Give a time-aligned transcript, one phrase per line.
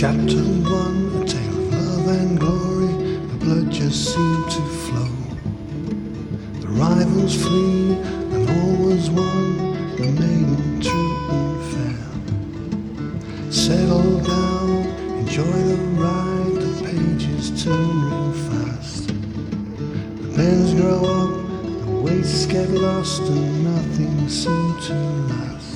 [0.00, 2.92] Chapter one, a tale of love and glory.
[3.30, 5.14] The blood just seemed to flow.
[6.60, 7.96] The rivals flee,
[8.32, 9.56] and all was one.
[9.96, 12.04] The maiden true and fair.
[13.50, 14.86] Settle down,
[15.18, 16.54] enjoy the ride.
[16.62, 19.08] The pages turn real fast.
[19.08, 21.32] The pens grow up,
[21.86, 25.67] the weights get lost, and nothing seems to last.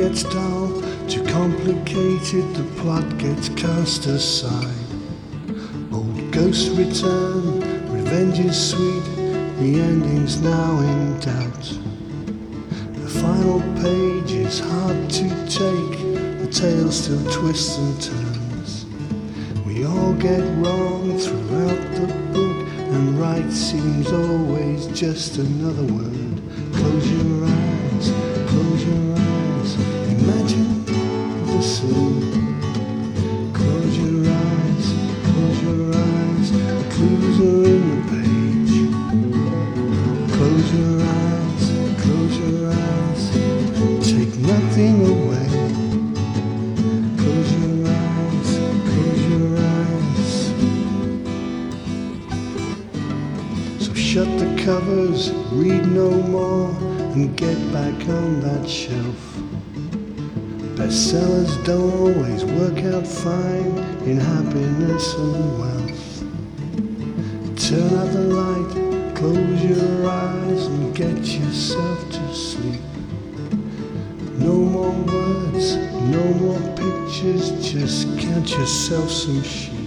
[0.00, 4.74] Gets dull, too complicated, the plot gets cast aside.
[5.92, 7.60] Old ghosts return,
[7.92, 9.04] revenge is sweet,
[9.58, 11.99] the ending's now in doubt.
[13.10, 15.98] The final page is hard to take,
[16.38, 18.86] the tale still twists and turns.
[19.66, 26.40] We all get wrong throughout the book, and right seems always just another word.
[26.72, 28.12] Close your eyes,
[28.48, 29.74] close your eyes,
[30.12, 32.09] imagine the scene.
[54.00, 56.70] Shut the covers, read no more,
[57.12, 59.20] and get back on that shelf.
[60.74, 63.76] Bestsellers don't always work out fine
[64.08, 66.22] in happiness and wealth.
[67.68, 72.80] Turn out the light, close your eyes, and get yourself to sleep.
[74.38, 75.76] No more words,
[76.16, 79.79] no more pictures, just count yourself some sheep.